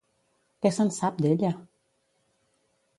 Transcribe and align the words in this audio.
Què 0.65 0.71
se'n 0.77 0.89
sap, 0.97 1.21
d'ella? 1.27 1.55